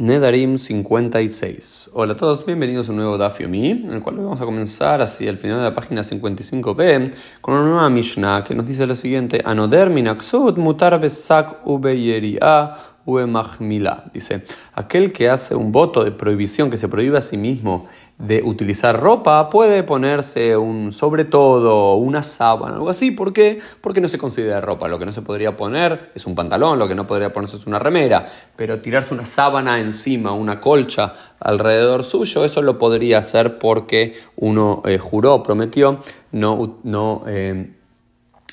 Nedarim 0.00 0.58
56. 0.58 1.90
Hola 1.92 2.12
a 2.12 2.16
todos, 2.16 2.46
bienvenidos 2.46 2.88
a 2.88 2.92
un 2.92 2.98
nuevo 2.98 3.18
Daf 3.18 3.40
Yomi, 3.40 3.70
en 3.70 3.92
el 3.94 4.00
cual 4.00 4.18
vamos 4.18 4.40
a 4.40 4.44
comenzar 4.44 5.02
así 5.02 5.26
al 5.26 5.38
final 5.38 5.56
de 5.56 5.64
la 5.64 5.74
página 5.74 6.02
55b 6.02 7.12
con 7.40 7.54
una 7.54 7.64
nueva 7.64 7.90
Mishnah 7.90 8.44
que 8.44 8.54
nos 8.54 8.68
dice 8.68 8.86
lo 8.86 8.94
siguiente: 8.94 9.42
Anoder 9.44 9.90
minaksud 9.90 10.56
mutar 10.56 11.00
besak 11.00 11.66
Dice, 14.12 14.42
aquel 14.74 15.12
que 15.12 15.30
hace 15.30 15.54
un 15.54 15.72
voto 15.72 16.04
de 16.04 16.10
prohibición, 16.10 16.68
que 16.68 16.76
se 16.76 16.88
prohíbe 16.88 17.16
a 17.16 17.22
sí 17.22 17.38
mismo 17.38 17.86
de 18.18 18.42
utilizar 18.42 19.00
ropa, 19.00 19.48
puede 19.48 19.82
ponerse 19.82 20.58
un 20.58 20.92
sobre 20.92 21.24
todo, 21.24 21.94
una 21.94 22.22
sábana, 22.22 22.74
algo 22.74 22.90
así. 22.90 23.10
¿Por 23.10 23.32
qué? 23.32 23.60
Porque 23.80 24.02
no 24.02 24.08
se 24.08 24.18
considera 24.18 24.60
ropa. 24.60 24.88
Lo 24.88 24.98
que 24.98 25.06
no 25.06 25.12
se 25.12 25.22
podría 25.22 25.56
poner 25.56 26.10
es 26.14 26.26
un 26.26 26.34
pantalón, 26.34 26.78
lo 26.78 26.86
que 26.86 26.94
no 26.94 27.06
podría 27.06 27.32
ponerse 27.32 27.56
es 27.56 27.66
una 27.66 27.78
remera. 27.78 28.26
Pero 28.56 28.80
tirarse 28.82 29.14
una 29.14 29.24
sábana 29.24 29.80
encima, 29.80 30.32
una 30.32 30.60
colcha 30.60 31.14
alrededor 31.40 32.04
suyo, 32.04 32.44
eso 32.44 32.60
lo 32.60 32.76
podría 32.76 33.18
hacer 33.18 33.58
porque 33.58 34.14
uno 34.36 34.82
eh, 34.84 34.98
juró, 34.98 35.42
prometió 35.42 36.00
no, 36.32 36.78
no, 36.82 37.22
eh, 37.26 37.72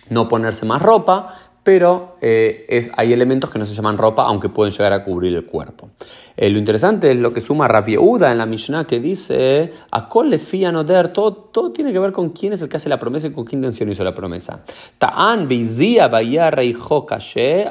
no 0.10 0.28
ponerse 0.30 0.66
más 0.66 0.82
ropa 0.82 1.34
pero 1.66 2.18
eh, 2.22 2.92
hay 2.96 3.12
elementos 3.12 3.50
que 3.50 3.58
no 3.58 3.66
se 3.66 3.74
llaman 3.74 3.98
ropa, 3.98 4.22
aunque 4.22 4.50
pueden 4.50 4.72
llegar 4.72 4.94
a 4.94 5.04
cubrir 5.04 5.36
el 5.36 5.48
cuerpo. 5.48 5.90
Eh, 6.38 6.48
lo 6.52 6.60
interesante 6.60 7.10
es 7.10 7.18
lo 7.18 7.34
que 7.34 7.42
suma 7.42 7.68
Rav 7.68 7.90
en 7.90 8.38
la 8.38 8.46
Mishnah, 8.46 8.86
que 8.86 9.00
dice, 9.00 9.74
a 9.90 10.08
le 10.26 10.38
der, 10.84 11.12
todo, 11.12 11.34
todo 11.34 11.72
tiene 11.72 11.92
que 11.92 11.98
ver 11.98 12.12
con 12.12 12.30
quién 12.30 12.54
es 12.54 12.62
el 12.62 12.70
que 12.70 12.78
hace 12.78 12.88
la 12.88 13.00
promesa 13.00 13.26
y 13.26 13.32
con 13.32 13.46
qué 13.46 13.56
intención 13.56 13.90
hizo 13.90 14.04
la 14.04 14.14
promesa. 14.14 14.60
Ta'an 15.00 15.48
beizia 15.48 16.08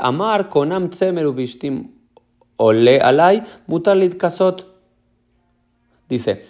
amar 0.02 0.48
konam 0.48 0.90
ole 2.56 2.98
alay 2.98 3.42
mutalit 3.68 4.16
kasot. 4.16 4.66
Dice, 6.08 6.46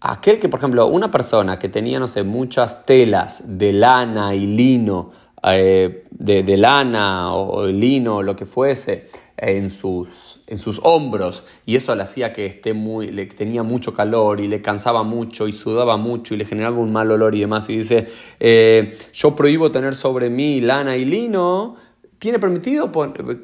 aquel 0.00 0.40
que, 0.40 0.48
por 0.48 0.58
ejemplo, 0.58 0.88
una 0.88 1.08
persona 1.08 1.56
que 1.56 1.68
tenía, 1.68 2.00
no 2.00 2.08
sé, 2.08 2.24
muchas 2.24 2.84
telas 2.84 3.44
de 3.46 3.72
lana 3.72 4.34
y 4.34 4.44
lino, 4.48 5.12
eh, 5.42 6.04
de, 6.10 6.56
lana 6.56 7.34
o, 7.34 7.66
lino 7.66 8.16
o 8.16 8.22
lo 8.22 8.36
que 8.36 8.46
fuese 8.46 9.08
en 9.36 9.70
sus, 9.70 10.40
en 10.46 10.58
sus 10.58 10.80
hombros. 10.82 11.44
Y 11.64 11.76
eso 11.76 11.94
le 11.94 12.02
hacía 12.02 12.32
que 12.32 12.46
esté 12.46 12.74
muy, 12.74 13.08
le 13.08 13.26
tenía 13.26 13.62
mucho 13.62 13.94
calor 13.94 14.40
y 14.40 14.48
le 14.48 14.60
cansaba 14.60 15.02
mucho 15.02 15.48
y 15.48 15.52
sudaba 15.52 15.96
mucho 15.96 16.34
y 16.34 16.36
le 16.36 16.44
generaba 16.44 16.78
un 16.78 16.92
mal 16.92 17.10
olor 17.10 17.34
y 17.34 17.40
demás. 17.40 17.68
Y 17.70 17.78
dice 17.78 18.06
eh, 18.38 18.98
yo 19.12 19.34
prohíbo 19.34 19.70
tener 19.70 19.94
sobre 19.94 20.28
mí 20.30 20.60
lana 20.60 20.96
y 20.96 21.04
lino 21.04 21.76
tiene 22.20 22.38
permitido 22.38 22.92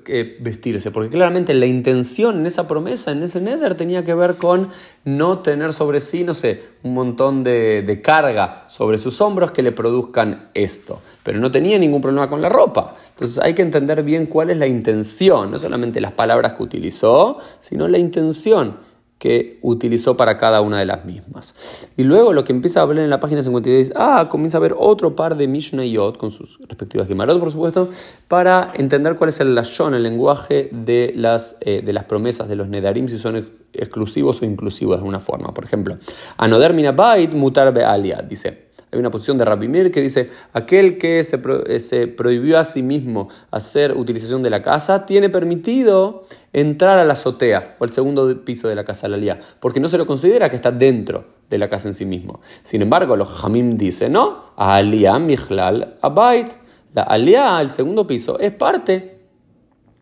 eh, 0.06 0.36
vestirse, 0.38 0.90
porque 0.90 1.08
claramente 1.08 1.54
la 1.54 1.64
intención 1.64 2.40
en 2.40 2.46
esa 2.46 2.68
promesa, 2.68 3.10
en 3.10 3.22
ese 3.22 3.40
nether, 3.40 3.74
tenía 3.74 4.04
que 4.04 4.12
ver 4.12 4.36
con 4.36 4.68
no 5.02 5.38
tener 5.38 5.72
sobre 5.72 6.02
sí, 6.02 6.24
no 6.24 6.34
sé, 6.34 6.62
un 6.82 6.92
montón 6.92 7.42
de, 7.42 7.80
de, 7.80 8.02
carga 8.02 8.66
sobre 8.68 8.98
sus 8.98 9.18
hombros 9.22 9.50
que 9.52 9.62
le 9.62 9.72
produzcan 9.72 10.50
esto. 10.52 11.00
Pero 11.22 11.40
no 11.40 11.50
tenía 11.50 11.78
ningún 11.78 12.02
problema 12.02 12.28
con 12.28 12.42
la 12.42 12.50
ropa. 12.50 12.94
Entonces 13.14 13.38
hay 13.38 13.54
que 13.54 13.62
entender 13.62 14.02
bien 14.02 14.26
cuál 14.26 14.50
es 14.50 14.58
la 14.58 14.66
intención, 14.66 15.50
no 15.50 15.58
solamente 15.58 15.98
las 15.98 16.12
palabras 16.12 16.52
que 16.52 16.62
utilizó, 16.62 17.38
sino 17.62 17.88
la 17.88 17.96
intención 17.96 18.76
que 19.18 19.58
utilizó 19.62 20.16
para 20.16 20.36
cada 20.36 20.60
una 20.60 20.78
de 20.78 20.84
las 20.84 21.04
mismas. 21.04 21.54
Y 21.96 22.04
luego 22.04 22.32
lo 22.32 22.44
que 22.44 22.52
empieza 22.52 22.80
a 22.80 22.82
hablar 22.82 23.04
en 23.04 23.10
la 23.10 23.20
página 23.20 23.42
56, 23.42 23.94
ah, 23.96 24.28
comienza 24.30 24.58
a 24.58 24.60
ver 24.60 24.74
otro 24.78 25.16
par 25.16 25.36
de 25.36 25.48
Mishnayot, 25.48 26.18
con 26.18 26.30
sus 26.30 26.58
respectivas 26.68 27.08
Gemarot, 27.08 27.40
por 27.40 27.50
supuesto, 27.50 27.88
para 28.28 28.72
entender 28.74 29.16
cuál 29.16 29.30
es 29.30 29.40
el 29.40 29.54
lashon, 29.54 29.94
el 29.94 30.02
lenguaje 30.02 30.68
de 30.70 31.12
las, 31.16 31.56
eh, 31.60 31.82
de 31.82 31.92
las 31.92 32.04
promesas 32.04 32.48
de 32.48 32.56
los 32.56 32.68
Nedarim, 32.68 33.08
si 33.08 33.18
son 33.18 33.48
exclusivos 33.72 34.42
o 34.42 34.44
inclusivos 34.44 34.96
de 34.96 34.98
alguna 34.98 35.20
forma. 35.20 35.52
Por 35.54 35.64
ejemplo, 35.64 35.96
Anoder 36.36 36.74
Minabait 36.74 37.32
Mutar 37.32 37.72
Bealia, 37.72 38.22
dice, 38.22 38.65
hay 38.92 39.00
una 39.00 39.10
posición 39.10 39.36
de 39.36 39.44
Rabimir 39.44 39.90
que 39.90 40.00
dice, 40.00 40.30
aquel 40.52 40.96
que 40.96 41.24
se, 41.24 41.40
eh, 41.66 41.80
se, 41.80 42.06
prohibió 42.06 42.58
a 42.58 42.64
sí 42.64 42.82
mismo 42.82 43.28
hacer 43.50 43.96
utilización 43.96 44.42
de 44.42 44.50
la 44.50 44.62
casa, 44.62 45.06
tiene 45.06 45.28
permitido 45.28 46.24
entrar 46.52 46.98
a 46.98 47.04
la 47.04 47.14
azotea 47.14 47.76
o 47.78 47.84
al 47.84 47.90
segundo 47.90 48.44
piso 48.44 48.68
de 48.68 48.76
la 48.76 48.84
casa 48.84 49.08
la 49.08 49.38
porque 49.60 49.80
no 49.80 49.88
se 49.88 49.98
lo 49.98 50.06
considera 50.06 50.50
que 50.50 50.56
está 50.56 50.70
dentro 50.70 51.26
de 51.50 51.58
la 51.58 51.68
casa 51.68 51.88
en 51.88 51.94
sí 51.94 52.06
mismo. 52.06 52.40
Sin 52.62 52.80
embargo, 52.80 53.16
los 53.16 53.44
Hamim 53.44 53.76
dicen, 53.76 54.12
no, 54.12 54.44
Aliyah 54.56 55.18
Michlal 55.18 55.98
Abait, 56.00 56.48
la 56.94 57.02
Aliyah, 57.02 57.60
el 57.60 57.70
segundo 57.70 58.06
piso, 58.06 58.38
es 58.38 58.52
parte, 58.52 59.18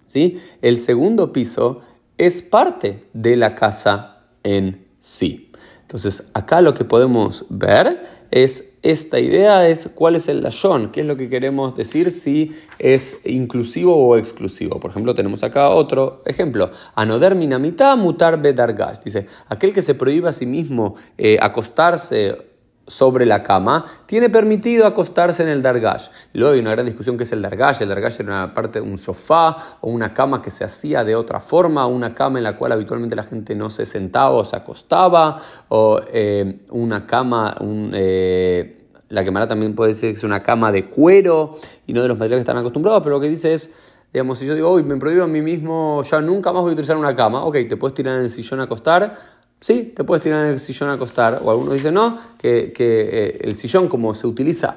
¿sí? 0.06 0.39
El 0.61 0.77
segundo 0.77 1.33
piso 1.33 1.81
es 2.19 2.43
parte 2.43 3.09
de 3.12 3.37
la 3.37 3.55
casa 3.55 4.27
en 4.43 4.87
sí. 4.99 5.51
Entonces, 5.83 6.31
acá 6.34 6.61
lo 6.61 6.75
que 6.75 6.84
podemos 6.84 7.47
ver 7.49 8.24
es 8.34 8.72
esta 8.83 9.21
idea, 9.21 9.69
es 9.69 9.89
cuál 9.95 10.17
es 10.17 10.27
el 10.27 10.43
lashon, 10.43 10.91
qué 10.91 11.03
es 11.03 11.06
lo 11.06 11.17
que 11.17 11.28
queremos 11.28 11.77
decir 11.77 12.11
si 12.11 12.50
es 12.81 13.21
inclusivo 13.25 13.97
o 13.97 14.17
exclusivo. 14.17 14.81
Por 14.81 14.91
ejemplo, 14.91 15.15
tenemos 15.15 15.45
acá 15.45 15.69
otro 15.69 16.21
ejemplo. 16.27 16.72
Anoder 16.97 17.37
minamita 17.37 17.95
mutar 17.95 18.43
bedargash. 18.43 18.99
Dice, 19.05 19.27
aquel 19.49 19.72
que 19.72 19.83
se 19.83 19.95
prohíbe 19.95 20.28
a 20.28 20.33
sí 20.33 20.47
mismo 20.47 20.97
eh, 21.17 21.39
acostarse 21.41 22.53
sobre 22.87 23.25
la 23.27 23.43
cama, 23.43 23.84
tiene 24.06 24.28
permitido 24.28 24.87
acostarse 24.87 25.43
en 25.43 25.49
el 25.49 25.62
dargash. 25.62 26.09
luego 26.33 26.55
hay 26.55 26.61
una 26.61 26.72
gran 26.72 26.87
discusión 26.87 27.17
que 27.17 27.25
es 27.25 27.33
el 27.33 27.41
dargash. 27.41 27.81
El 27.81 27.89
dargash 27.89 28.21
era 28.21 28.45
una 28.45 28.55
parte 28.55 28.81
de 28.81 28.87
un 28.87 28.99
sofá 28.99 29.56
o 29.81 29.91
una 29.91 30.12
cama 30.12 30.43
que 30.43 30.50
se 30.50 30.65
hacía 30.65 31.05
de 31.05 31.17
otra 31.17 31.41
forma, 31.41 31.87
una 31.87 32.15
cama 32.15 32.39
en 32.39 32.45
la 32.45 32.56
cual 32.56 32.72
habitualmente 32.72 33.17
la 33.17 33.25
gente 33.25 33.55
no 33.55 33.71
se 33.71 33.87
sentaba 33.87 34.31
o 34.31 34.45
se 34.45 34.56
acostaba, 34.56 35.41
o 35.69 36.00
eh, 36.12 36.61
una 36.71 37.06
cama, 37.06 37.56
eh, 37.93 38.89
la 39.09 39.25
quemara 39.25 39.49
también 39.49 39.75
puede 39.75 39.93
decir 39.93 40.11
que 40.11 40.16
es 40.16 40.25
una 40.25 40.43
cama 40.43 40.72
de 40.72 40.87
cuero 40.87 41.56
y 41.87 41.93
no 41.93 42.03
de 42.03 42.09
los 42.09 42.19
materiales 42.19 42.45
que 42.45 42.51
están 42.51 42.59
acostumbrados, 42.59 43.03
pero 43.03 43.16
lo 43.16 43.21
que 43.21 43.28
dice 43.28 43.55
es, 43.55 43.72
digamos, 44.12 44.39
si 44.39 44.47
yo 44.47 44.55
digo, 44.55 44.71
hoy 44.71 44.83
me 44.83 44.97
prohíbo 44.97 45.25
a 45.25 45.27
mí 45.27 45.41
mismo, 45.41 46.03
ya 46.03 46.21
nunca 46.21 46.53
más 46.53 46.62
voy 46.62 46.71
a 46.71 46.72
utilizar 46.75 46.97
una 46.97 47.16
cama, 47.16 47.45
ok, 47.45 47.56
te 47.69 47.77
puedes 47.77 47.95
tirar 47.95 48.16
en 48.16 48.25
el 48.25 48.31
sillón 48.31 48.61
a 48.61 48.65
acostar, 48.65 49.16
Sí, 49.65 49.95
te 49.97 50.05
puedes 50.05 50.23
tirar 50.23 50.45
en 50.45 50.53
el 50.53 50.61
sillón 50.61 50.91
a 50.91 50.93
acostar. 50.93 51.41
O 51.43 51.51
algunos 51.51 51.73
dicen 51.73 51.95
no, 51.95 52.19
que, 52.37 52.71
que 52.75 53.01
eh, 53.01 53.39
el 53.45 53.57
sillón, 53.57 53.89
como 53.89 54.13
se 54.13 54.27
utiliza 54.27 54.77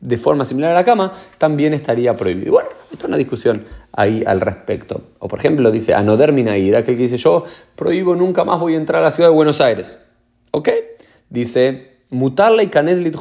de 0.00 0.18
forma 0.18 0.44
similar 0.44 0.70
a 0.70 0.74
la 0.74 0.84
cama, 0.84 1.14
también 1.36 1.74
estaría 1.74 2.14
prohibido. 2.14 2.52
Bueno, 2.52 2.68
esto 2.92 3.06
es 3.06 3.08
una 3.08 3.16
discusión 3.16 3.64
ahí 3.90 4.22
al 4.24 4.40
respecto. 4.40 5.02
O 5.18 5.26
por 5.26 5.40
ejemplo, 5.40 5.72
dice 5.72 5.94
Anoder 5.94 6.32
Minair, 6.32 6.76
aquel 6.76 6.94
que 6.94 7.02
dice 7.02 7.16
yo 7.16 7.42
prohíbo 7.74 8.14
nunca 8.14 8.44
más 8.44 8.60
voy 8.60 8.74
a 8.74 8.76
entrar 8.76 9.02
a 9.02 9.06
la 9.06 9.10
ciudad 9.10 9.30
de 9.30 9.34
Buenos 9.34 9.60
Aires. 9.60 9.98
¿Ok? 10.52 10.68
Dice 11.28 11.90
Mutarla 12.10 12.62
y 12.62 12.68
Kaneslit 12.68 13.16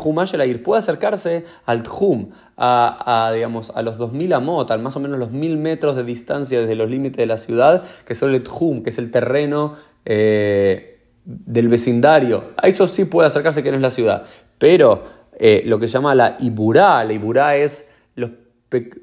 ir 0.45 0.63
puede 0.63 0.77
acercarse 0.77 1.43
al 1.65 1.81
Tjum, 1.81 2.29
a, 2.55 3.31
digamos, 3.33 3.71
a 3.71 3.81
los 3.81 3.97
2000 3.97 4.33
amot, 4.33 4.69
al 4.69 4.83
más 4.83 4.95
o 4.95 4.99
menos 4.99 5.17
los 5.17 5.31
1000 5.31 5.57
metros 5.57 5.95
de 5.95 6.03
distancia 6.03 6.59
desde 6.59 6.75
los 6.75 6.87
límites 6.87 7.17
de 7.17 7.25
la 7.25 7.39
ciudad, 7.39 7.83
que 8.05 8.13
son 8.13 8.31
el 8.31 8.43
Tjum, 8.43 8.83
que 8.83 8.91
es 8.91 8.99
el 8.99 9.09
terreno 9.09 9.73
eh, 10.05 10.98
del 11.25 11.67
vecindario, 11.67 12.51
a 12.57 12.67
eso 12.67 12.87
sí 12.87 13.05
puede 13.05 13.27
acercarse 13.27 13.63
que 13.63 13.69
no 13.69 13.75
es 13.75 13.81
la 13.81 13.91
ciudad. 13.91 14.23
Pero 14.57 15.03
eh, 15.37 15.63
lo 15.65 15.79
que 15.79 15.87
se 15.87 15.93
llama 15.93 16.15
la 16.15 16.37
Iburá, 16.39 17.03
la 17.03 17.13
Iburá 17.13 17.55
es 17.55 17.87
los, 18.15 18.31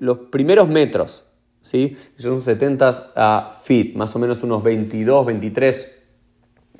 los 0.00 0.18
primeros 0.30 0.68
metros, 0.68 1.24
¿sí? 1.60 1.96
son 2.16 2.42
70 2.42 3.50
feet, 3.62 3.94
más 3.94 4.14
o 4.14 4.18
menos 4.18 4.42
unos 4.42 4.62
22, 4.62 5.26
23 5.26 6.02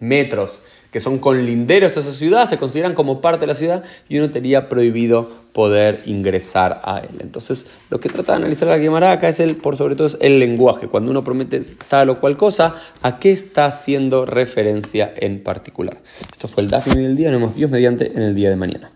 metros, 0.00 0.60
que 0.96 1.00
son 1.00 1.18
con 1.18 1.44
linderos 1.44 1.94
a 1.98 2.00
esa 2.00 2.10
ciudad, 2.10 2.48
se 2.48 2.56
consideran 2.56 2.94
como 2.94 3.20
parte 3.20 3.40
de 3.40 3.48
la 3.48 3.54
ciudad 3.54 3.84
y 4.08 4.16
uno 4.16 4.30
tenía 4.30 4.70
prohibido 4.70 5.28
poder 5.52 6.00
ingresar 6.06 6.80
a 6.84 7.00
él. 7.00 7.18
Entonces, 7.20 7.66
lo 7.90 8.00
que 8.00 8.08
trata 8.08 8.32
de 8.32 8.36
analizar 8.36 8.66
la 8.66 8.78
Guimara 8.78 9.12
acá 9.12 9.28
es 9.28 9.38
el, 9.38 9.56
por 9.56 9.76
sobre 9.76 9.94
todo, 9.94 10.06
es 10.06 10.16
el 10.22 10.38
lenguaje. 10.38 10.88
Cuando 10.88 11.10
uno 11.10 11.22
promete 11.22 11.60
tal 11.88 12.08
o 12.08 12.18
cual 12.18 12.38
cosa, 12.38 12.76
¿a 13.02 13.18
qué 13.18 13.30
está 13.30 13.66
haciendo 13.66 14.24
referencia 14.24 15.12
en 15.14 15.42
particular? 15.42 15.98
Esto 16.32 16.48
fue 16.48 16.62
el 16.62 16.70
Daphne 16.70 16.96
del 16.96 17.14
día, 17.14 17.30
nos 17.30 17.40
vemos 17.40 17.56
Dios 17.56 17.70
mediante 17.70 18.10
en 18.16 18.22
el 18.22 18.34
día 18.34 18.48
de 18.48 18.56
mañana. 18.56 18.95